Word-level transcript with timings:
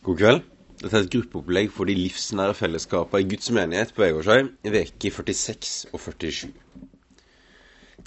God 0.00 0.16
kveld. 0.16 0.44
Dette 0.80 0.96
er 0.96 1.02
et 1.04 1.10
gruppeopplegg 1.12 1.66
for 1.76 1.84
de 1.84 1.92
livsnære 1.92 2.54
fellesskapene 2.56 3.20
i 3.20 3.26
Guds 3.28 3.50
menighet 3.52 3.90
på 3.92 4.00
Vegårshei 4.00 4.46
i 4.64 4.70
veke 4.72 5.10
46 5.12 5.90
og 5.92 6.00
47. 6.00 6.54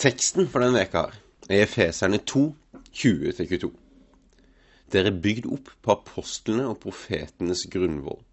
Teksten 0.01 0.49
for 0.49 0.65
denne 0.65 0.79
veka 0.79 1.03
her 1.03 1.19
er 1.53 1.67
Efeserne 1.67 2.17
2, 2.31 2.41
20-22. 2.97 3.69
Dere 4.95 5.11
er 5.11 5.19
bygd 5.27 5.45
opp 5.53 5.69
på 5.85 5.93
apostlene 5.93 6.65
og 6.71 6.79
profetenes 6.87 7.61
grunnvoll, 7.75 8.23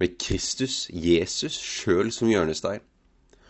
med 0.00 0.16
Kristus, 0.24 0.88
Jesus, 0.88 1.60
sjøl 1.60 2.08
som 2.08 2.32
hjørnestein. 2.32 2.80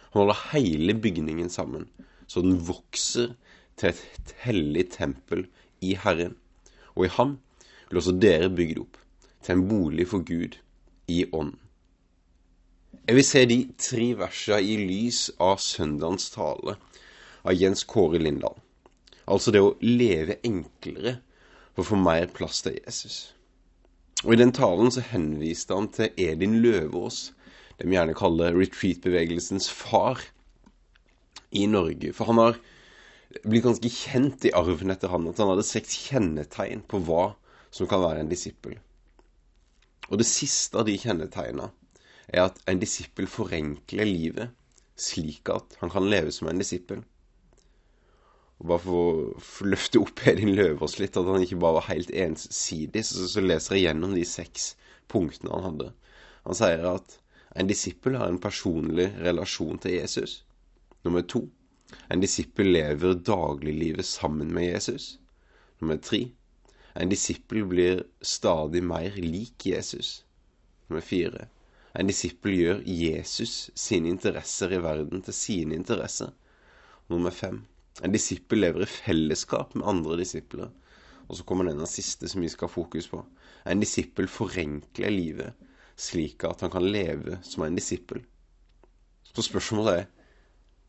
Han 0.08 0.24
holder 0.24 0.42
hele 0.50 0.98
bygningen 0.98 1.46
sammen, 1.60 1.86
så 2.26 2.42
den 2.42 2.58
vokser 2.58 3.38
til 3.78 3.94
et 3.94 4.34
hellig 4.48 4.88
tempel 4.98 5.46
i 5.78 5.94
Herren. 5.94 6.34
Og 6.98 7.06
i 7.06 7.14
ham 7.20 7.38
blir 7.86 8.02
også 8.02 8.18
dere 8.18 8.50
bygd 8.50 8.82
opp 8.82 9.03
til 9.44 9.58
en 9.58 9.68
bolig 9.68 10.08
for 10.10 10.24
Gud 10.26 10.56
i 11.08 11.24
ånd. 11.32 11.54
Jeg 13.04 13.18
vil 13.18 13.26
se 13.28 13.44
de 13.44 13.58
tre 13.76 14.06
versene 14.16 14.62
i 14.64 14.76
lys 14.80 15.26
av 15.42 15.58
søndagens 15.60 16.30
tale 16.32 16.78
av 17.44 17.52
Jens 17.52 17.84
Kåre 17.84 18.20
Lindahl. 18.22 18.56
Altså 19.28 19.52
det 19.52 19.60
å 19.60 19.74
leve 19.84 20.38
enklere 20.44 21.18
for 21.74 21.84
å 21.84 21.88
få 21.90 22.00
mer 22.00 22.30
plass 22.32 22.62
til 22.64 22.78
Jesus. 22.78 23.34
Og 24.24 24.32
I 24.32 24.40
den 24.40 24.54
talen 24.56 24.92
så 24.92 25.04
henviste 25.04 25.76
han 25.76 25.90
til 25.92 26.12
Edin 26.20 26.60
Løvaas, 26.64 27.34
det 27.76 27.88
vi 27.90 27.98
gjerne 27.98 28.16
kaller 28.16 28.56
retreat-bevegelsens 28.56 29.68
far 29.68 30.22
i 31.52 31.66
Norge. 31.68 32.12
For 32.16 32.30
han 32.30 32.40
har 32.40 32.56
blitt 33.44 33.66
ganske 33.66 33.90
kjent 33.92 34.46
i 34.48 34.54
arven 34.56 34.94
etter 34.94 35.12
han, 35.12 35.28
at 35.28 35.42
han 35.42 35.52
hadde 35.52 35.66
seks 35.66 35.98
kjennetegn 36.06 36.86
på 36.88 37.02
hva 37.04 37.34
som 37.74 37.90
kan 37.90 38.04
være 38.04 38.24
en 38.24 38.32
disippel. 38.32 38.78
Og 40.10 40.20
det 40.20 40.28
siste 40.28 40.78
av 40.80 40.88
de 40.88 40.96
kjennetegna 41.00 41.70
er 42.28 42.46
at 42.46 42.60
en 42.70 42.80
disippel 42.80 43.28
forenkler 43.30 44.08
livet 44.08 44.52
slik 45.00 45.50
at 45.50 45.76
han 45.80 45.90
kan 45.90 46.06
leve 46.10 46.32
som 46.32 46.48
en 46.48 46.60
disippel. 46.60 47.02
Og 48.62 48.68
bare 48.70 48.82
for 48.84 49.64
å 49.66 49.70
løfte 49.72 50.00
opp 50.00 50.22
Edin 50.30 50.54
Løvaas 50.54 50.98
litt, 51.00 51.16
at 51.18 51.26
han 51.26 51.42
ikke 51.42 51.58
bare 51.62 51.80
var 51.80 51.88
helt 51.90 52.12
ensidig, 52.14 53.02
så, 53.06 53.26
så 53.28 53.42
leser 53.42 53.76
jeg 53.76 53.88
gjennom 53.88 54.14
de 54.14 54.24
seks 54.28 54.74
punktene 55.10 55.52
han 55.56 55.66
hadde. 55.68 55.90
Han 56.46 56.58
sier 56.58 56.86
at 56.92 57.18
en 57.58 57.70
disippel 57.70 58.18
har 58.18 58.30
en 58.30 58.40
personlig 58.42 59.10
relasjon 59.24 59.80
til 59.82 59.98
Jesus. 59.98 60.42
Nummer 61.06 61.26
to. 61.26 61.44
En 62.10 62.22
disippel 62.22 62.70
lever 62.74 63.18
dagliglivet 63.26 64.06
sammen 64.06 64.54
med 64.54 64.70
Jesus. 64.70 65.14
Nummer 65.82 65.98
tre. 66.02 66.24
En 66.94 67.10
disippel 67.10 67.64
blir 67.66 68.04
stadig 68.22 68.82
mer 68.86 69.16
lik 69.18 69.66
Jesus. 69.66 70.24
Nummer 70.88 71.02
fire. 71.02 71.48
En 71.94 72.10
disippel 72.10 72.54
gjør 72.58 72.82
Jesus 72.86 73.70
sine 73.78 74.10
interesser 74.12 74.74
i 74.74 74.80
verden 74.82 75.22
til 75.26 75.36
sine 75.36 75.78
interesser. 75.78 76.30
Nummer 77.10 77.34
fem. 77.34 77.62
En 78.02 78.14
disippel 78.14 78.62
lever 78.64 78.86
i 78.86 78.90
fellesskap 78.90 79.74
med 79.74 79.86
andre 79.90 80.18
disipler. 80.22 80.70
Og 81.28 81.38
så 81.38 81.46
kommer 81.46 81.70
den 81.70 81.86
siste 81.88 82.28
som 82.30 82.42
vi 82.44 82.50
skal 82.52 82.68
ha 82.68 82.74
fokus 82.74 83.08
på. 83.10 83.22
En 83.66 83.82
disippel 83.82 84.28
forenkler 84.30 85.14
livet 85.14 85.70
slik 85.96 86.42
at 86.46 86.62
han 86.64 86.72
kan 86.74 86.86
leve 86.86 87.38
som 87.46 87.62
en 87.64 87.78
disippel. 87.78 88.22
Så 89.34 89.46
spørsmålet 89.46 90.02
er 90.02 90.10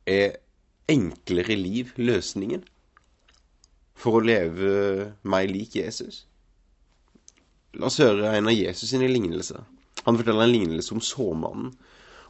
er 0.05 0.37
enklere 0.87 1.55
liv 1.57 1.93
løsningen? 1.97 2.63
For 3.95 4.19
å 4.19 4.25
leve 4.25 5.11
meg 5.23 5.49
lik 5.51 5.77
Jesus. 5.79 6.25
La 7.75 7.89
oss 7.89 7.99
høre 7.99 8.35
en 8.35 8.51
av 8.51 8.55
Jesus 8.55 8.91
sine 8.91 9.07
lignelser. 9.09 9.63
Han 10.05 10.17
forteller 10.19 10.45
en 10.45 10.53
lignelse 10.53 10.93
om 10.95 11.03
såmannen. 11.03 11.73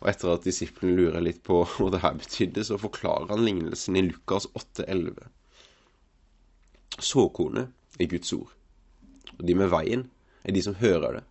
Og 0.01 0.09
etter 0.11 0.31
at 0.31 0.45
disiplene 0.45 0.97
lurer 0.99 1.23
litt 1.23 1.41
på 1.45 1.61
hva 1.65 1.89
det 1.93 2.01
her 2.03 2.17
betydde, 2.19 2.65
så 2.67 2.77
forklarer 2.79 3.31
han 3.31 3.45
lignelsen 3.45 3.97
i 3.97 4.03
Lukas 4.05 4.47
8,11. 4.53 5.21
Såkornet 7.01 8.01
er 8.01 8.11
Guds 8.11 8.33
ord. 8.35 8.51
Og 9.35 9.45
de 9.47 9.55
med 9.57 9.71
veien 9.73 10.05
er 10.45 10.55
de 10.55 10.63
som 10.63 10.77
hører 10.79 11.19
det. 11.19 11.23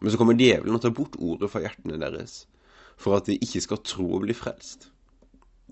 Men 0.00 0.12
så 0.12 0.20
kommer 0.20 0.36
djevelen 0.38 0.76
og 0.76 0.82
tar 0.84 0.94
bort 0.94 1.16
ordet 1.22 1.50
fra 1.50 1.62
hjertene 1.64 2.00
deres, 2.00 2.44
for 3.00 3.16
at 3.16 3.30
de 3.30 3.38
ikke 3.40 3.62
skal 3.64 3.80
tro 3.86 4.08
og 4.16 4.26
bli 4.26 4.36
frelst. 4.36 4.90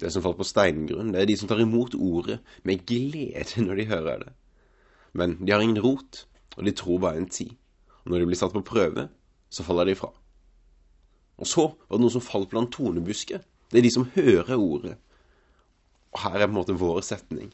Det 0.01 0.11
som 0.13 0.23
faller 0.25 0.41
på 0.41 0.49
steingrunn, 0.49 1.13
det 1.13 1.23
er 1.23 1.29
de 1.29 1.37
som 1.37 1.51
tar 1.51 1.61
imot 1.61 1.95
ordet 1.95 2.41
med 2.65 2.85
glede 2.89 3.65
når 3.65 3.81
de 3.81 3.89
hører 3.91 4.25
det. 4.25 4.33
Men 5.13 5.37
de 5.41 5.53
har 5.53 5.61
ingen 5.61 5.83
rot, 5.85 6.25
og 6.57 6.65
de 6.65 6.73
tror 6.77 6.99
bare 7.03 7.21
en 7.21 7.29
tid. 7.29 7.53
Og 8.05 8.11
når 8.11 8.23
de 8.23 8.29
blir 8.31 8.41
satt 8.41 8.55
på 8.57 8.65
prøve, 8.67 9.09
så 9.53 9.65
faller 9.65 9.91
de 9.91 9.97
fra. 9.99 10.11
Og 11.39 11.49
så 11.49 11.67
var 11.69 11.97
det 11.97 12.03
noen 12.05 12.15
som 12.15 12.25
falt 12.25 12.51
blant 12.53 12.73
tornebusker. 12.73 13.43
Det 13.71 13.81
er 13.81 13.85
de 13.87 13.93
som 13.93 14.09
hører 14.15 14.57
ordet. 14.57 14.97
Og 16.13 16.23
her 16.25 16.39
er 16.39 16.47
på 16.47 16.53
en 16.53 16.59
måte 16.59 16.77
vår 16.77 17.01
setning. 17.05 17.53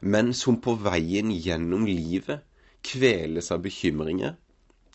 Men 0.00 0.32
som 0.36 0.60
på 0.60 0.76
veien 0.80 1.32
gjennom 1.32 1.86
livet 1.88 2.44
kveles 2.86 3.50
av 3.52 3.62
bekymringer, 3.64 4.36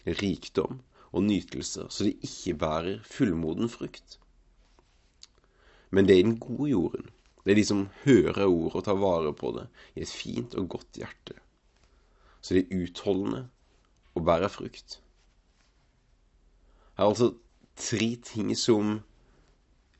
rikdom 0.05 0.79
og 1.11 1.25
nytelser, 1.25 1.89
så 1.89 2.07
de 2.07 2.13
ikke 2.25 2.57
bærer 2.61 3.01
fullmoden 3.05 3.69
frukt. 3.69 4.20
Men 5.91 6.07
det 6.07 6.17
er 6.17 6.23
den 6.27 6.39
gode 6.39 6.69
jorden. 6.71 7.09
Det 7.43 7.53
er 7.53 7.59
de 7.59 7.65
som 7.65 7.87
hører 8.03 8.45
ordet 8.45 8.75
og 8.79 8.83
tar 8.85 8.99
vare 9.01 9.33
på 9.33 9.51
det 9.55 9.67
i 9.95 10.03
et 10.05 10.11
fint 10.11 10.55
og 10.55 10.69
godt 10.77 10.99
hjerte. 11.01 11.37
Så 12.41 12.55
det 12.55 12.65
er 12.65 12.83
utholdende 12.83 13.47
og 14.15 14.25
bærer 14.25 14.51
frukt. 14.51 15.01
Her 16.97 17.05
er 17.05 17.09
altså 17.09 17.33
tre 17.75 18.15
ting 18.23 18.53
som 18.57 18.99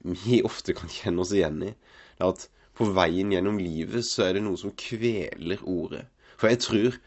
vi 0.02 0.42
ofte 0.46 0.74
kan 0.78 0.90
kjenne 0.90 1.22
oss 1.22 1.34
igjen 1.36 1.62
i. 1.66 1.72
Det 2.18 2.26
er 2.26 2.34
at 2.34 2.48
på 2.78 2.88
veien 2.96 3.32
gjennom 3.34 3.60
livet 3.62 4.06
så 4.08 4.28
er 4.28 4.38
det 4.38 4.46
noe 4.46 4.58
som 4.58 4.74
kveler 4.78 5.62
ordet. 5.70 6.06
For 6.38 6.50
jeg 6.50 6.62
tror 6.64 6.98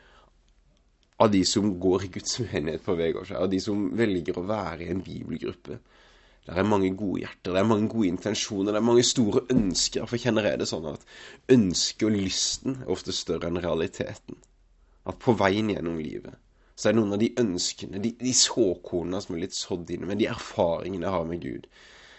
av 1.24 1.30
de 1.32 1.44
som 1.46 1.72
går 1.80 2.06
i 2.06 2.10
Guds 2.16 2.40
menighet 2.42 2.82
på 2.84 2.96
Vegårshei, 2.98 3.38
av 3.38 3.50
de 3.50 3.60
som 3.62 3.86
velger 3.96 4.38
å 4.38 4.46
være 4.48 4.84
i 4.84 4.90
en 4.92 5.02
bibelgruppe, 5.04 5.78
det 6.44 6.58
er 6.60 6.66
mange 6.68 6.90
gode 6.92 7.22
hjerter, 7.22 7.54
det 7.54 7.60
er 7.62 7.68
mange 7.68 7.88
gode 7.88 8.10
intensjoner, 8.12 8.74
det 8.74 8.80
er 8.82 8.84
mange 8.84 9.04
store 9.08 9.40
ønsker. 9.54 10.04
For 10.10 10.20
kjenner 10.20 10.44
jeg 10.44 10.60
det 10.60 10.68
sånn 10.68 10.90
at 10.90 11.06
ønsket 11.54 12.04
og 12.04 12.16
lysten 12.18 12.82
er 12.82 12.90
ofte 12.92 13.14
større 13.16 13.48
enn 13.48 13.62
realiteten. 13.64 14.36
At 15.08 15.20
på 15.24 15.32
veien 15.40 15.72
gjennom 15.72 15.96
livet 16.00 16.36
så 16.74 16.90
er 16.90 16.96
noen 16.98 17.14
av 17.14 17.20
de 17.22 17.30
ønskene, 17.38 18.00
de, 18.02 18.10
de 18.18 18.32
såkornene 18.34 19.20
som 19.22 19.36
er 19.36 19.44
litt 19.44 19.54
sådd 19.54 19.92
inne 19.94 20.08
med, 20.10 20.18
de 20.18 20.26
erfaringene 20.26 21.06
jeg 21.06 21.14
har 21.14 21.28
med 21.28 21.44
Gud, 21.44 21.68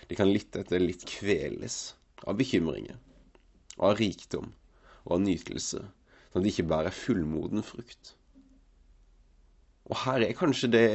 de 0.07 0.17
kan 0.17 0.31
litt 0.31 0.55
etter 0.55 0.79
litt 0.79 1.03
kveles 1.09 1.79
av 2.23 2.37
bekymringer, 2.39 2.95
og 3.75 3.89
av 3.89 3.97
rikdom 3.99 4.53
og 5.03 5.17
av 5.17 5.25
nytelse, 5.25 5.81
sånn 5.83 6.39
at 6.39 6.47
de 6.47 6.53
ikke 6.53 6.69
bærer 6.71 6.95
fullmoden 6.95 7.65
frukt. 7.67 8.13
Og 9.91 9.99
her 10.05 10.23
er 10.23 10.39
kanskje 10.39 10.71
det 10.71 10.87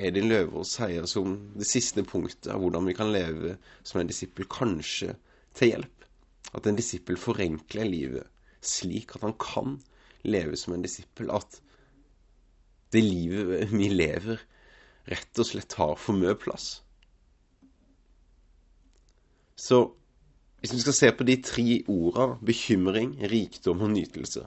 Edin 0.00 0.28
Løvaas 0.30 0.74
sier 0.76 1.06
som 1.10 1.36
det 1.58 1.68
siste 1.68 2.04
punktet 2.06 2.50
av 2.52 2.62
hvordan 2.62 2.88
vi 2.88 2.96
kan 2.96 3.12
leve 3.12 3.56
som 3.82 4.00
en 4.00 4.10
disippel, 4.10 4.48
kanskje 4.50 5.14
til 5.56 5.74
hjelp. 5.74 6.06
At 6.56 6.66
en 6.66 6.78
disippel 6.78 7.18
forenkler 7.20 7.88
livet 7.88 8.28
slik 8.60 9.14
at 9.16 9.24
han 9.24 9.36
kan 9.40 9.78
leve 10.22 10.56
som 10.56 10.74
en 10.74 10.84
disippel. 10.84 11.30
At 11.32 11.60
det 12.92 13.02
livet 13.04 13.70
vi 13.72 13.88
lever, 13.92 14.40
rett 15.10 15.40
og 15.40 15.46
slett 15.46 15.70
tar 15.72 15.96
for 15.98 16.18
mye 16.18 16.36
plass. 16.38 16.80
Så 19.60 19.82
hvis 20.60 20.74
vi 20.74 20.82
skal 20.82 20.96
se 20.96 21.10
på 21.16 21.24
de 21.24 21.36
tre 21.44 21.80
orda 21.88 22.34
bekymring, 22.44 23.14
rikdom 23.32 23.84
og 23.84 23.92
nytelse, 23.94 24.44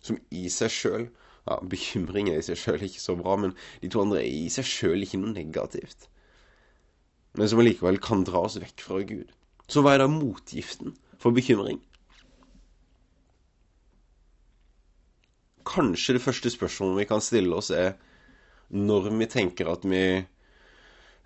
som 0.00 0.18
i 0.30 0.46
seg 0.52 0.72
sjøl 0.72 1.06
ja, 1.46 1.58
Bekymring 1.62 2.30
er 2.30 2.40
i 2.40 2.44
seg 2.46 2.58
sjøl 2.58 2.84
ikke 2.88 3.02
så 3.02 3.16
bra, 3.18 3.36
men 3.38 3.54
de 3.82 3.90
to 3.92 4.02
andre 4.02 4.22
er 4.22 4.30
i 4.30 4.46
seg 4.52 4.66
sjøl 4.66 5.06
ikke 5.06 5.20
noe 5.22 5.34
negativt. 5.34 6.08
Men 7.36 7.50
som 7.50 7.60
allikevel 7.62 8.00
kan 8.02 8.24
dra 8.26 8.46
oss 8.48 8.58
vekk 8.60 8.82
fra 8.82 9.02
Gud. 9.06 9.30
Så 9.70 9.82
hva 9.82 9.94
er 9.94 10.02
da 10.02 10.08
motgiften 10.10 10.94
for 11.22 11.36
bekymring? 11.36 11.78
Kanskje 15.66 16.16
det 16.16 16.22
første 16.24 16.50
spørsmålet 16.50 17.02
vi 17.02 17.08
kan 17.10 17.22
stille 17.24 17.58
oss, 17.58 17.72
er 17.74 17.94
når 18.70 19.10
vi 19.12 19.28
tenker 19.30 19.70
at 19.70 19.84
vi 19.86 20.02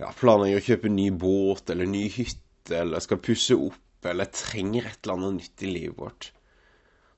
ja, 0.00 0.10
planlegger 0.16 0.60
å 0.60 0.66
kjøpe 0.66 0.92
ny 0.92 1.08
båt 1.12 1.72
eller 1.72 1.88
ny 1.88 2.06
hytte 2.12 2.76
eller 2.76 3.04
skal 3.04 3.20
pusse 3.24 3.56
opp 3.56 4.08
eller 4.08 4.28
trenger 4.32 4.88
et 4.88 5.00
eller 5.04 5.16
annet 5.16 5.40
nytt 5.40 5.64
i 5.64 5.72
livet 5.72 5.98
vårt. 6.00 6.30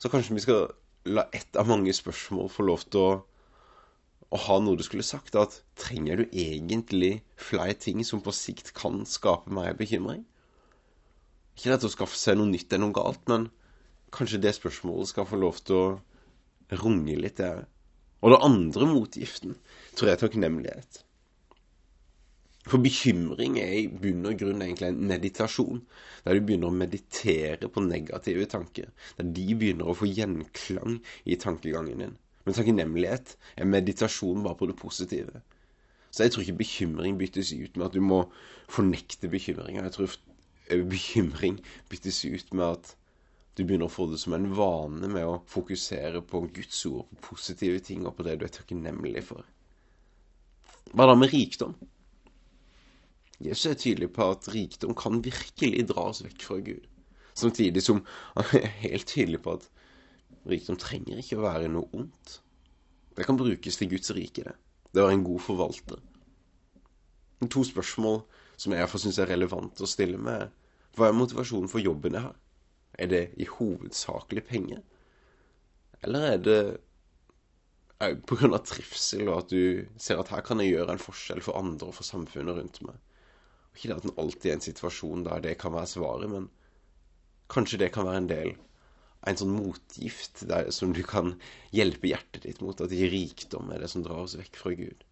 Så 0.03 0.11
kanskje 0.11 0.35
vi 0.35 0.45
skal 0.45 0.65
la 1.05 1.27
ett 1.33 1.57
av 1.57 1.69
mange 1.69 1.93
spørsmål 1.95 2.51
få 2.53 2.67
lov 2.67 2.85
til 2.91 3.01
å, 3.01 3.13
å 4.33 4.41
ha 4.47 4.59
noe 4.63 4.79
du 4.79 4.85
skulle 4.87 5.07
sagt. 5.07 5.37
At 5.39 5.61
trenger 5.79 6.23
du 6.23 6.25
egentlig 6.31 7.23
flere 7.37 7.75
ting 7.75 8.05
som 8.07 8.23
på 8.25 8.35
sikt 8.37 8.73
kan 8.79 9.03
skape 9.09 9.53
mer 9.53 9.75
bekymring? 9.79 10.25
Ikke 11.57 11.75
dette 11.75 11.89
å 11.89 11.93
skaffe 11.93 12.17
seg 12.17 12.39
noe 12.39 12.51
nytt 12.51 12.73
er 12.73 12.81
noe 12.81 12.97
galt, 12.97 13.23
men 13.29 13.51
kanskje 14.15 14.41
det 14.41 14.55
spørsmålet 14.57 15.11
skal 15.13 15.29
få 15.29 15.41
lov 15.41 15.61
til 15.67 15.79
å 15.79 16.81
runge 16.83 17.17
litt, 17.19 17.43
òg. 17.45 17.65
Og 18.23 18.31
det 18.31 18.45
andre 18.47 18.87
motgiften 18.87 19.57
tror 19.97 20.09
jeg 20.09 20.17
er 20.17 20.21
takknemlighet. 20.23 21.03
For 22.63 22.79
bekymring 22.79 23.57
er 23.59 23.73
i 23.81 23.87
bunn 23.91 24.27
og 24.31 24.37
grunn 24.39 24.63
egentlig 24.63 24.93
en 24.93 25.07
meditasjon, 25.11 25.81
der 26.23 26.39
du 26.39 26.45
begynner 26.47 26.71
å 26.71 26.77
meditere 26.79 27.71
på 27.73 27.83
negative 27.83 28.47
tanker, 28.53 28.93
der 29.19 29.33
de 29.35 29.47
begynner 29.59 29.91
å 29.91 29.97
få 29.99 30.07
gjenklang 30.07 31.01
i 31.27 31.39
tankegangen 31.43 32.05
din. 32.05 32.15
Men 32.47 32.57
takknemlighet 32.59 33.35
er 33.57 33.71
meditasjon 33.71 34.47
bare 34.47 34.59
på 34.61 34.71
det 34.71 34.79
positive. 34.79 35.43
Så 36.13 36.25
jeg 36.25 36.35
tror 36.35 36.45
ikke 36.45 36.61
bekymring 36.61 37.19
byttes 37.19 37.53
ut 37.55 37.77
med 37.77 37.87
at 37.89 37.95
du 37.97 38.03
må 38.05 38.25
fornekte 38.71 39.31
bekymringa. 39.33 39.87
Jeg 39.89 39.97
tror 39.97 40.17
bekymring 40.93 41.59
byttes 41.91 42.23
ut 42.29 42.53
med 42.55 42.67
at 42.67 42.93
du 43.57 43.65
begynner 43.65 43.89
å 43.89 43.93
få 43.93 44.07
det 44.11 44.21
som 44.21 44.37
en 44.37 44.51
vane 44.57 45.09
med 45.13 45.27
å 45.29 45.41
fokusere 45.51 46.23
på 46.25 46.45
Guds 46.57 46.85
ord, 46.89 47.09
på 47.11 47.33
positive 47.33 47.83
ting 47.85 48.07
og 48.07 48.15
på 48.17 48.27
det 48.27 48.39
du 48.41 48.47
er 48.47 48.55
takknemlig 48.55 49.25
for. 49.27 49.45
Hva 50.93 51.09
da 51.09 51.17
med 51.17 51.33
rikdom? 51.33 51.75
Jesus 53.43 53.67
er 53.71 53.79
tydelig 53.79 54.13
på 54.15 54.29
at 54.31 54.49
rikdom 54.55 54.95
kan 54.99 55.23
virkelig 55.25 55.87
dra 55.91 56.09
oss 56.13 56.23
vekk 56.25 56.45
fra 56.47 56.59
Gud. 56.63 56.87
Samtidig 57.35 57.83
som 57.83 58.05
han 58.37 58.53
er 58.61 58.71
helt 58.85 59.09
tydelig 59.11 59.43
på 59.43 59.57
at 59.59 59.69
rikdom 60.49 60.79
trenger 60.81 61.21
ikke 61.23 61.41
å 61.41 61.47
være 61.47 61.71
noe 61.73 61.89
ondt. 61.97 62.39
Det 63.17 63.27
kan 63.29 63.37
brukes 63.37 63.77
til 63.77 63.91
Guds 63.93 64.13
rike, 64.17 64.47
det. 64.47 64.55
Det 64.93 65.03
å 65.03 65.09
være 65.09 65.19
en 65.19 65.27
god 65.27 65.43
forvalter. 65.43 66.01
To 67.51 67.65
spørsmål 67.67 68.23
som 68.61 68.73
jeg 68.73 68.83
iallfall 68.83 69.03
syns 69.03 69.19
er 69.19 69.31
relevant 69.33 69.81
å 69.83 69.89
stille 69.91 70.21
med. 70.21 70.53
Hva 70.97 71.09
er 71.09 71.17
motivasjonen 71.17 71.71
for 71.73 71.83
jobben 71.83 72.17
jeg 72.17 72.27
har? 72.29 72.39
Er 73.01 73.09
det 73.11 73.23
i 73.41 73.49
hovedsakelig 73.49 74.45
penger? 74.47 74.83
Eller 76.05 76.27
er 76.35 76.43
det 76.45 76.61
pga. 78.27 78.59
trivsel 78.59 79.29
og 79.29 79.39
at 79.39 79.51
du 79.51 79.87
ser 79.99 80.21
at 80.21 80.31
her 80.35 80.45
kan 80.47 80.61
jeg 80.61 80.75
gjøre 80.75 80.95
en 80.95 81.03
forskjell 81.03 81.43
for 81.45 81.59
andre 81.59 81.89
og 81.89 81.97
for 81.97 82.07
samfunnet 82.07 82.59
rundt 82.59 82.83
meg? 82.87 83.01
Ikke 83.73 83.89
det 83.91 83.97
at 84.01 84.09
en 84.09 84.19
alltid 84.21 84.51
er 84.51 84.55
i 84.55 84.59
en 84.59 84.67
situasjon 84.67 85.25
der 85.27 85.45
det 85.45 85.57
kan 85.61 85.73
være 85.75 85.91
svaret, 85.95 86.29
men 86.31 86.51
kanskje 87.53 87.81
det 87.85 87.93
kan 87.95 88.09
være 88.09 88.23
en 88.23 88.31
del 88.31 88.55
en 89.31 89.39
sånn 89.39 89.55
motgift 89.55 90.43
der, 90.51 90.71
som 90.75 90.93
du 90.95 91.03
kan 91.07 91.37
hjelpe 91.75 92.11
hjertet 92.11 92.47
ditt 92.47 92.63
mot, 92.65 92.81
at 92.83 92.93
ikke 92.93 93.13
rikdom 93.13 93.71
er 93.71 93.85
det 93.85 93.91
som 93.93 94.03
drar 94.03 94.25
oss 94.25 94.35
vekk 94.39 94.59
fra 94.59 94.73
Gud. 94.79 95.05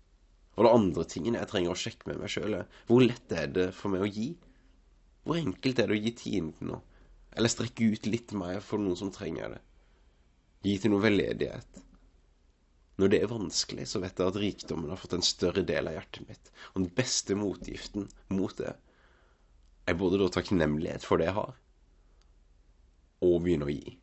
Og 0.58 0.66
det 0.66 0.72
andre 0.74 1.04
tingen 1.08 1.38
jeg 1.38 1.50
trenger 1.50 1.72
å 1.72 1.78
sjekke 1.78 2.10
med 2.10 2.18
meg 2.20 2.32
sjøl, 2.32 2.56
er 2.58 2.80
hvor 2.88 3.04
lett 3.04 3.34
er 3.36 3.52
det 3.54 3.68
for 3.76 3.92
meg 3.92 4.02
å 4.04 4.10
gi? 4.10 4.32
Hvor 5.24 5.38
enkelt 5.38 5.78
er 5.78 5.90
det 5.90 5.98
å 5.98 6.02
gi 6.02 6.14
tienden 6.18 6.72
nå? 6.72 6.80
Eller 7.38 7.52
strekke 7.52 7.92
ut 7.92 8.08
litt 8.10 8.34
mer 8.34 8.58
for 8.64 8.82
noen 8.82 8.98
som 8.98 9.12
trenger 9.14 9.54
det? 9.54 9.60
Gi 10.66 10.74
til 10.82 10.92
noe 10.92 11.04
veldedighet? 11.04 11.84
Når 13.00 13.12
det 13.12 13.20
er 13.22 13.30
vanskelig, 13.30 13.86
så 13.88 14.00
vet 14.02 14.18
jeg 14.20 14.28
at 14.28 14.38
rikdommen 14.42 14.90
har 14.92 15.00
fått 15.00 15.14
en 15.16 15.24
større 15.24 15.62
del 15.64 15.88
av 15.88 15.94
hjertet 15.96 16.26
mitt. 16.28 16.50
Og 16.72 16.82
den 16.82 16.90
beste 16.98 17.36
motgiften 17.38 18.10
mot 18.34 18.56
det 18.60 18.74
er 19.88 19.96
både 19.98 20.20
da 20.20 20.28
takknemlighet 20.34 21.06
for 21.06 21.20
det 21.20 21.30
jeg 21.30 21.36
har, 21.38 21.54
og 23.24 23.38
begynne 23.44 23.68
å 23.68 23.72
gi. 23.72 23.94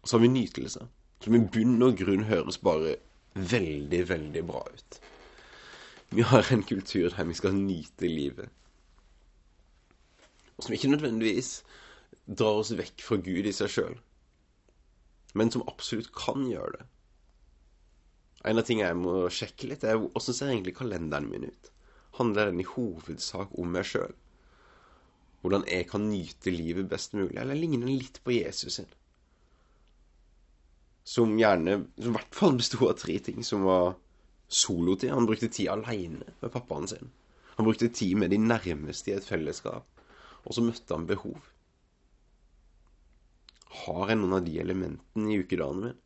Og 0.00 0.08
så 0.08 0.16
har 0.16 0.24
vi 0.24 0.32
nytelse, 0.34 0.88
som 1.22 1.36
i 1.38 1.42
bunn 1.54 1.86
og 1.86 1.96
grunn 2.00 2.26
høres 2.26 2.58
bare 2.62 2.96
veldig, 3.36 4.02
veldig 4.10 4.42
bra 4.50 4.64
ut. 4.66 4.98
Vi 6.10 6.26
har 6.26 6.52
en 6.52 6.66
kultur 6.66 7.08
der 7.10 7.30
vi 7.30 7.38
skal 7.38 7.54
nyte 7.54 8.10
livet. 8.10 8.50
Og 10.56 10.66
som 10.66 10.74
ikke 10.74 10.90
nødvendigvis 10.90 11.60
drar 12.26 12.62
oss 12.64 12.74
vekk 12.74 13.02
fra 13.06 13.18
Gud 13.22 13.46
i 13.46 13.54
seg 13.54 13.70
sjøl, 13.70 13.96
men 15.36 15.50
som 15.52 15.66
absolutt 15.70 16.10
kan 16.16 16.46
gjøre 16.50 16.78
det. 16.78 16.86
En 18.44 18.60
av 18.60 18.66
tingene 18.66 18.90
jeg 18.90 19.00
må 19.00 19.14
sjekke 19.32 19.70
litt, 19.70 19.84
er 19.84 20.02
åssen 20.18 20.36
ser 20.36 20.52
egentlig 20.52 20.76
kalenderen 20.76 21.30
min 21.30 21.48
ut? 21.48 21.70
Handler 22.18 22.50
den 22.50 22.62
i 22.62 22.68
hovedsak 22.68 23.54
om 23.58 23.72
meg 23.72 23.88
sjøl? 23.88 24.14
Hvordan 25.42 25.66
jeg 25.70 25.88
kan 25.90 26.06
nyte 26.10 26.52
livet 26.52 26.88
best 26.90 27.14
mulig? 27.16 27.36
Eller 27.38 27.58
ligner 27.58 27.86
den 27.86 27.98
litt 28.00 28.20
på 28.24 28.34
Jesus 28.34 28.78
sin? 28.80 28.88
Som 31.06 31.36
gjerne 31.38 31.84
Som 31.94 32.10
i 32.10 32.14
hvert 32.16 32.34
fall 32.34 32.56
besto 32.58 32.80
av 32.88 32.96
tre 32.98 33.18
ting, 33.22 33.44
som 33.46 33.66
var 33.66 33.94
solotid. 34.48 35.12
Han 35.14 35.28
brukte 35.28 35.48
tid 35.48 35.70
aleine 35.70 36.32
med 36.40 36.52
pappaen 36.52 36.88
sin. 36.90 37.12
Han 37.56 37.68
brukte 37.68 37.88
tid 37.88 38.16
med 38.16 38.30
de 38.34 38.40
nærmeste 38.42 39.12
i 39.12 39.16
et 39.16 39.26
fellesskap. 39.26 39.86
Og 40.44 40.54
så 40.54 40.64
møtte 40.64 40.94
han 40.94 41.06
behov. 41.08 41.38
Har 43.84 44.10
jeg 44.10 44.18
noen 44.20 44.38
av 44.38 44.44
de 44.46 44.58
elementene 44.62 45.32
i 45.32 45.38
ukedagene 45.42 45.82
mine? 45.82 45.96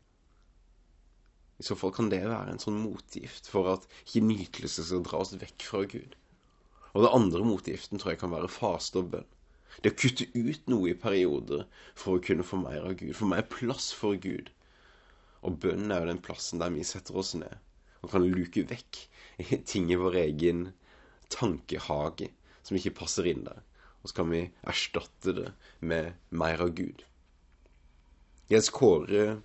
I 1.61 1.67
så 1.67 1.77
fall 1.77 1.93
kan 1.93 2.09
det 2.09 2.23
være 2.25 2.55
en 2.55 2.63
sånn 2.63 2.79
motgift 2.81 3.51
for 3.53 3.69
at 3.75 3.85
ikke 4.07 4.25
nytelse 4.25 4.87
skal 4.89 5.05
dra 5.05 5.21
oss 5.21 5.35
vekk 5.37 5.67
fra 5.69 5.83
Gud. 5.93 6.17
Og 6.95 7.05
det 7.05 7.13
andre 7.19 7.45
motgiften 7.45 8.01
tror 8.01 8.15
jeg 8.15 8.23
kan 8.23 8.33
være 8.33 8.49
faste 8.51 9.03
og 9.03 9.11
bønn. 9.13 9.29
Det 9.85 9.93
å 9.93 9.99
kutte 10.03 10.27
ut 10.35 10.71
noe 10.73 10.91
i 10.91 10.99
perioder 10.99 11.67
for 11.95 12.17
å 12.17 12.23
kunne 12.25 12.47
få 12.47 12.59
mer 12.63 12.89
av 12.89 12.97
Gud. 13.03 13.13
Få 13.19 13.29
mer 13.31 13.45
plass 13.53 13.91
for 13.95 14.17
Gud. 14.19 14.49
Og 15.45 15.61
bønnen 15.63 15.93
er 15.93 16.03
jo 16.03 16.11
den 16.11 16.23
plassen 16.25 16.63
der 16.63 16.73
vi 16.75 16.87
setter 16.87 17.21
oss 17.21 17.37
ned 17.39 17.61
og 18.01 18.15
kan 18.15 18.25
luke 18.25 18.65
vekk 18.65 18.99
ting 19.71 19.91
i 19.93 19.99
vår 20.01 20.17
egen 20.23 20.71
tankehage 21.33 22.31
som 22.65 22.79
ikke 22.79 22.97
passer 23.03 23.29
inn 23.29 23.45
der. 23.45 23.61
Og 24.01 24.11
så 24.11 24.23
kan 24.23 24.33
vi 24.33 24.47
erstatte 24.73 25.37
det 25.37 25.51
med 25.85 26.15
mer 26.33 26.65
av 26.65 26.73
Gud. 26.77 27.05
Jens 28.51 28.71
Kåre 28.75 29.37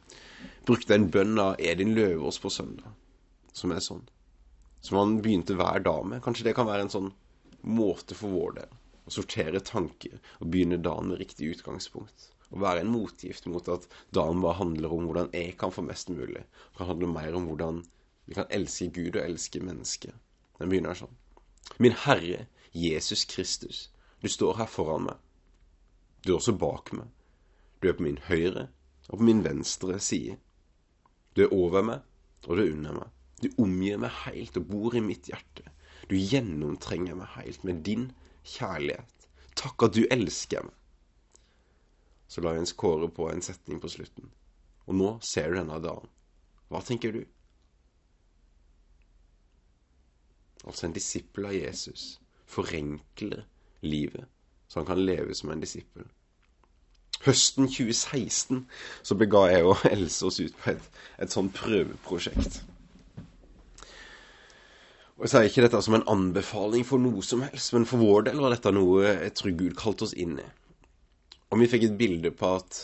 brukte 0.66 0.96
en 0.96 1.04
bønn 1.14 1.38
av 1.38 1.60
Edin 1.62 1.92
Løvaas 1.94 2.40
på 2.42 2.50
søndag, 2.50 2.90
som 3.54 3.70
er 3.76 3.84
sånn. 3.86 4.02
Som 4.82 4.98
han 4.98 5.12
begynte 5.22 5.54
hver 5.60 5.84
dag 5.86 6.08
med. 6.10 6.24
Kanskje 6.26 6.48
det 6.48 6.56
kan 6.58 6.66
være 6.66 6.88
en 6.88 6.94
sånn 6.94 7.12
måte 7.62 8.18
for 8.18 8.34
vår 8.34 8.56
del 8.58 8.72
å 9.06 9.14
sortere 9.14 9.62
tanker 9.62 10.16
og 10.40 10.48
begynne 10.50 10.80
dagen 10.82 11.12
med 11.12 11.22
riktig 11.22 11.52
utgangspunkt. 11.54 12.32
Å 12.50 12.62
være 12.64 12.82
en 12.82 12.90
motgift 12.96 13.46
mot 13.54 13.70
at 13.70 13.86
dagen 14.18 14.42
bare 14.42 14.58
handler 14.58 14.96
om 14.96 15.06
hvordan 15.06 15.30
jeg 15.38 15.54
kan 15.62 15.74
få 15.76 15.84
mest 15.86 16.10
mulig. 16.10 16.42
Det 16.42 16.80
kan 16.80 16.90
handle 16.90 17.10
mer 17.14 17.38
om 17.38 17.46
hvordan 17.50 17.84
vi 18.26 18.38
kan 18.40 18.50
elske 18.58 18.90
Gud 18.96 19.20
og 19.20 19.22
elske 19.22 19.62
mennesket. 19.62 20.16
Den 20.58 20.72
begynner 20.74 20.98
sånn. 20.98 21.14
Min 21.78 21.94
Herre 22.08 22.48
Jesus 22.74 23.28
Kristus, 23.30 23.92
du 24.26 24.32
står 24.34 24.58
her 24.64 24.70
foran 24.70 25.06
meg. 25.12 25.22
Du 26.26 26.34
er 26.34 26.40
også 26.40 26.58
bak 26.58 26.90
meg. 26.98 27.14
Du 27.82 27.92
er 27.92 28.00
på 28.00 28.08
min 28.08 28.18
høyre 28.26 28.72
og 29.10 29.20
på 29.20 29.28
min 29.28 29.44
venstre 29.46 30.00
side. 30.00 30.38
Du 31.36 31.44
er 31.46 31.54
over 31.54 31.84
meg, 31.86 32.06
og 32.48 32.58
du 32.58 32.64
er 32.64 32.72
under 32.72 33.00
meg. 33.00 33.12
Du 33.44 33.50
omgir 33.62 34.00
meg 34.02 34.14
helt 34.24 34.58
og 34.58 34.68
bor 34.70 34.96
i 34.96 35.04
mitt 35.04 35.28
hjerte. 35.30 35.68
Du 36.10 36.16
gjennomtrenger 36.16 37.18
meg 37.18 37.34
helt 37.36 37.64
med 37.68 37.84
din 37.86 38.10
kjærlighet. 38.46 39.30
Takk 39.56 39.88
at 39.88 39.96
du 39.98 40.06
elsker 40.12 40.66
meg. 40.68 40.76
Så 42.28 42.42
la 42.42 42.56
Jens 42.56 42.74
Kåre 42.74 43.10
på 43.14 43.30
en 43.30 43.44
setning 43.46 43.80
på 43.82 43.92
slutten. 43.92 44.32
Og 44.86 44.98
nå 44.98 45.10
ser 45.24 45.52
du 45.52 45.60
denne 45.60 45.80
dagen. 45.82 46.10
Hva 46.70 46.82
tenker 46.86 47.14
du? 47.14 47.24
Altså 50.66 50.88
en 50.88 50.96
disippel 50.96 51.46
av 51.46 51.54
Jesus 51.54 52.16
forenkler 52.50 53.46
livet, 53.86 54.26
så 54.68 54.80
han 54.80 54.88
kan 54.90 55.02
leve 55.02 55.36
som 55.38 55.52
en 55.54 55.62
disippel. 55.62 56.08
Høsten 57.26 57.68
2016 57.72 58.64
så 59.02 59.18
bega 59.18 59.48
jeg 59.50 59.66
og 59.66 59.84
Else 59.96 60.30
oss 60.30 60.40
ut 60.44 60.56
på 60.62 60.76
et, 60.76 60.90
et 61.22 61.34
sånn 61.34 61.50
prøveprosjekt. 61.56 62.62
Og 65.16 65.24
Jeg 65.24 65.32
sier 65.32 65.48
ikke 65.48 65.64
dette 65.64 65.80
som 65.82 65.96
en 65.96 66.10
anbefaling 66.12 66.84
for 66.84 67.00
noe 67.00 67.24
som 67.24 67.46
helst, 67.46 67.72
men 67.74 67.88
for 67.88 68.04
vår 68.04 68.28
del 68.28 68.42
var 68.44 68.52
dette 68.52 68.74
noe 68.76 69.06
jeg 69.08 69.34
tror 69.40 69.58
Gud 69.62 69.76
kalte 69.80 70.06
oss 70.10 70.14
inn 70.14 70.36
i. 70.44 70.48
Og 71.54 71.62
vi 71.62 71.70
fikk 71.72 71.88
et 71.88 71.98
bilde 71.98 72.34
på 72.36 72.50
at 72.58 72.82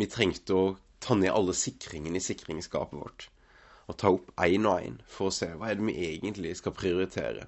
vi 0.00 0.08
trengte 0.08 0.56
å 0.56 0.64
ta 1.04 1.16
ned 1.18 1.32
alle 1.32 1.52
sikringene 1.56 2.16
i 2.16 2.24
sikringsskapet 2.24 2.96
vårt. 2.96 3.26
Og 3.86 3.98
ta 4.00 4.10
opp 4.16 4.32
én 4.42 4.64
og 4.66 4.80
én 4.80 4.96
for 5.12 5.28
å 5.28 5.34
se 5.34 5.50
hva 5.52 5.70
er 5.70 5.78
det 5.78 5.86
vi 5.90 6.08
egentlig 6.08 6.56
skal 6.58 6.74
prioritere. 6.74 7.46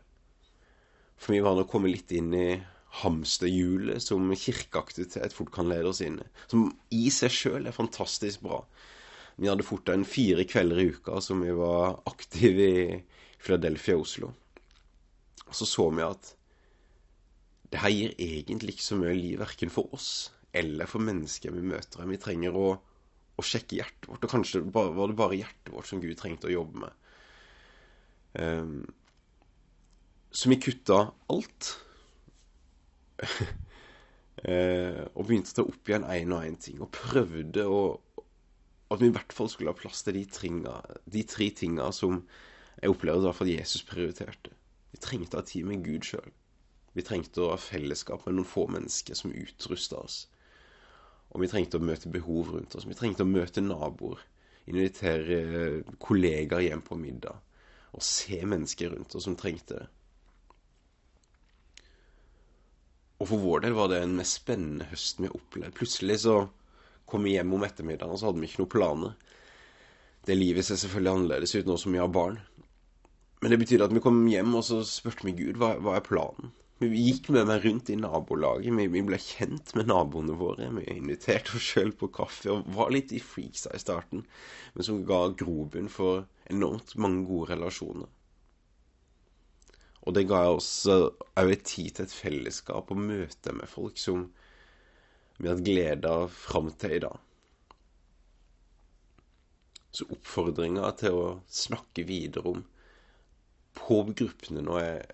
For 1.18 1.34
vi 1.34 1.42
var 1.42 1.56
nå 1.58 1.64
kommet 1.70 1.94
litt 1.96 2.12
inn 2.14 2.28
i 2.36 2.48
hamsterhjulet 2.88 4.02
som 4.02 4.30
kirkeaktivitet 4.32 5.34
fort 5.36 5.52
kan 5.54 5.68
lede 5.68 5.90
oss 5.90 6.00
inn 6.04 6.18
i. 6.22 6.28
Som 6.50 6.70
i 6.94 7.08
seg 7.14 7.32
sjøl 7.34 7.68
er 7.68 7.76
fantastisk 7.76 8.42
bra. 8.46 8.62
Vi 9.38 9.50
hadde 9.50 9.66
fort 9.66 9.90
en 9.92 10.06
fire 10.08 10.46
kvelder 10.48 10.80
i 10.82 10.88
uka 10.96 11.20
som 11.22 11.44
vi 11.44 11.52
var 11.54 12.00
aktive 12.10 12.68
i 12.68 12.98
Philadelphia 13.38 13.98
og 13.98 14.06
Oslo. 14.06 14.32
Og 15.46 15.54
så 15.54 15.68
så 15.68 15.86
vi 15.94 16.04
at 16.06 16.34
det 17.68 17.80
her 17.82 17.92
gir 17.92 18.14
egentlig 18.16 18.76
ikke 18.76 18.86
så 18.88 18.98
mye 18.98 19.16
liv, 19.16 19.38
verken 19.40 19.72
for 19.72 19.92
oss 19.94 20.30
eller 20.56 20.88
for 20.88 21.04
mennesker 21.04 21.52
vi 21.52 21.64
møter. 21.68 22.06
Vi 22.08 22.20
trenger 22.20 22.56
å, 22.56 22.70
å 23.36 23.44
sjekke 23.44 23.76
hjertet 23.78 24.08
vårt, 24.08 24.24
og 24.24 24.32
kanskje 24.32 24.62
var 24.72 24.96
det 24.96 25.18
bare 25.18 25.36
hjertet 25.36 25.74
vårt 25.74 25.90
som 25.90 26.00
Gud 26.02 26.16
trengte 26.18 26.48
å 26.48 26.54
jobbe 26.54 26.86
med. 26.86 27.04
Um, 28.38 28.80
så 30.32 30.50
vi 30.50 30.58
kutta 30.60 31.10
alt 31.32 31.70
og 35.18 35.24
begynte 35.26 35.50
å 35.50 35.56
ta 35.56 35.64
opp 35.66 35.90
igjen 35.90 36.06
én 36.06 36.34
og 36.34 36.44
én 36.46 36.58
ting. 36.62 36.78
Og 36.84 36.92
prøvde 36.94 37.64
å, 37.66 37.80
at 38.92 39.02
vi 39.02 39.10
i 39.10 39.14
hvert 39.14 39.34
fall 39.34 39.50
skulle 39.50 39.72
ha 39.74 39.78
plass 39.78 40.04
til 40.06 40.18
de, 40.18 40.24
tringa, 40.30 40.78
de 41.10 41.24
tre 41.26 41.50
tinga 41.50 41.90
som 41.94 42.22
jeg 42.78 42.92
opplevde 42.94 43.26
i 43.26 43.30
hvert 43.32 43.50
Jesus 43.50 43.86
prioriterte. 43.86 44.54
Vi 44.94 45.00
trengte 45.02 45.36
å 45.36 45.42
ha 45.42 45.46
tid 45.46 45.66
med 45.68 45.82
Gud 45.84 46.06
sjøl. 46.06 46.30
Vi 46.96 47.04
trengte 47.06 47.44
å 47.44 47.52
ha 47.52 47.58
fellesskap 47.60 48.24
med 48.26 48.38
noen 48.38 48.48
få 48.48 48.66
mennesker 48.70 49.18
som 49.18 49.34
utrusta 49.34 50.00
oss. 50.00 50.22
Og 51.34 51.42
vi 51.42 51.50
trengte 51.50 51.78
å 51.78 51.84
møte 51.84 52.10
behov 52.10 52.54
rundt 52.54 52.74
oss. 52.78 52.86
Vi 52.88 52.96
trengte 52.96 53.26
å 53.26 53.28
møte 53.28 53.62
naboer. 53.62 54.22
Invitere 54.68 55.82
kollegaer 56.02 56.64
hjem 56.64 56.82
på 56.84 56.96
middag. 57.00 57.36
Og 57.96 58.04
se 58.04 58.40
mennesker 58.44 58.94
rundt 58.94 59.14
oss 59.16 59.26
som 59.28 59.36
trengte 59.38 59.82
det. 59.82 59.86
Og 63.18 63.26
for 63.32 63.42
vår 63.42 63.64
del 63.64 63.74
var 63.74 63.90
det 63.90 64.02
den 64.04 64.18
mest 64.18 64.38
spennende 64.40 64.86
høsten 64.92 65.24
vi 65.24 65.30
har 65.30 65.38
opplevd. 65.38 65.74
Plutselig 65.74 66.20
så 66.22 66.36
kom 67.08 67.24
vi 67.26 67.34
hjem 67.34 67.56
om 67.56 67.64
ettermiddagen, 67.66 68.12
og 68.14 68.20
så 68.20 68.28
hadde 68.28 68.42
vi 68.42 68.50
ikke 68.50 68.62
noen 68.62 68.74
planer. 68.74 69.16
Det 70.28 70.36
livet 70.36 70.66
ser 70.66 70.78
selvfølgelig 70.78 71.14
annerledes 71.14 71.54
ut 71.56 71.66
nå 71.66 71.78
som 71.80 71.96
vi 71.96 72.02
har 72.02 72.12
barn. 72.14 72.38
Men 73.42 73.54
det 73.54 73.58
betydde 73.62 73.88
at 73.88 73.94
vi 73.94 74.02
kom 74.04 74.20
hjem, 74.30 74.54
og 74.58 74.64
så 74.66 74.84
spurte 74.86 75.26
vi 75.26 75.34
Gud 75.38 75.58
hva, 75.58 75.72
hva 75.82 75.96
er 75.98 76.06
planen. 76.06 76.52
Vi 76.78 77.00
gikk 77.08 77.32
med 77.34 77.48
meg 77.48 77.64
rundt 77.64 77.88
i 77.90 77.96
nabolaget. 77.98 78.70
Vi, 78.78 78.84
vi 78.92 79.02
ble 79.02 79.18
kjent 79.18 79.72
med 79.74 79.88
naboene 79.90 80.36
våre. 80.38 80.68
Vi 80.76 80.84
inviterte 80.94 81.56
oss 81.58 81.72
sjøl 81.72 81.90
på 81.98 82.10
kaffe 82.14 82.52
og 82.54 82.68
var 82.76 82.92
litt 82.94 83.10
i 83.10 83.22
freaksa 83.22 83.72
i 83.74 83.82
starten, 83.82 84.22
men 84.76 84.86
som 84.86 85.02
ga 85.08 85.24
grobunn 85.40 85.90
for 85.90 86.28
enormt 86.46 86.94
mange 87.02 87.24
gode 87.26 87.50
relasjoner. 87.56 88.06
Og 90.08 90.14
det 90.16 90.24
ga 90.30 90.40
oss 90.54 90.70
òg 90.88 91.50
tid 91.68 91.98
til 91.98 92.06
et 92.06 92.12
fellesskap 92.16 92.88
og 92.94 93.00
møte 93.10 93.52
med 93.52 93.68
folk 93.68 94.00
som 94.00 94.22
vi 95.36 95.46
har 95.46 95.58
hatt 95.58 95.66
glede 95.66 96.08
av 96.08 96.32
fram 96.32 96.70
til 96.80 96.94
i 96.96 97.02
dag. 97.04 97.18
Så 99.92 100.06
oppfordringa 100.14 100.88
til 100.96 101.18
å 101.18 101.26
snakke 101.52 102.06
videre 102.08 102.54
om 102.54 102.64
på 103.76 104.00
gruppene 104.08 104.64
nå 104.64 104.80
er, 104.80 105.04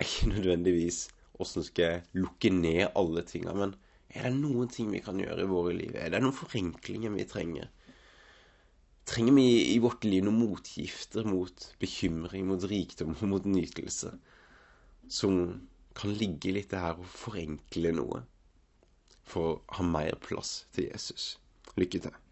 ikke 0.00 0.32
nødvendigvis 0.32 1.04
åssen 1.44 1.66
skal 1.66 1.84
jeg 1.84 2.24
lukke 2.24 2.50
ned 2.54 2.96
alle 2.96 3.22
tinga, 3.28 3.52
men 3.54 3.76
er 4.08 4.30
det 4.30 4.38
noen 4.40 4.72
ting 4.72 4.88
vi 4.94 5.02
kan 5.04 5.20
gjøre 5.20 5.44
i 5.44 5.50
våre 5.50 5.76
liv? 5.76 5.94
Er 6.00 6.14
det 6.14 6.22
noen 6.24 6.36
forenklinger 6.36 7.12
vi 7.14 7.28
trenger? 7.28 7.68
Trenger 9.04 9.36
vi 9.36 9.74
i 9.74 9.78
vårt 9.84 10.04
liv 10.08 10.24
noen 10.24 10.40
motgifter 10.40 11.26
mot 11.28 11.66
bekymring, 11.82 12.46
mot 12.48 12.64
rikdom 12.70 13.12
og 13.18 13.24
mot 13.34 13.48
nytelse? 13.48 14.14
Som 15.12 15.40
kan 15.94 16.14
ligge 16.16 16.54
litt 16.56 16.72
her 16.72 16.96
og 16.96 17.10
forenkle 17.12 17.92
noe? 17.96 18.24
For 19.28 19.50
å 19.50 19.78
ha 19.78 19.86
mer 19.88 20.16
plass 20.24 20.64
til 20.76 20.88
Jesus. 20.90 21.34
Lykke 21.80 22.06
til. 22.06 22.23